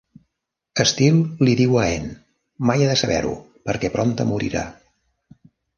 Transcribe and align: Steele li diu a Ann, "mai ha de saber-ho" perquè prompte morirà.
Steele 0.91 1.45
li 1.49 1.53
diu 1.61 1.77
a 1.81 1.85
Ann, 1.99 2.09
"mai 2.71 2.85
ha 2.87 2.91
de 2.93 2.99
saber-ho" 3.05 3.39
perquè 3.69 3.95
prompte 3.99 4.31
morirà. 4.33 4.69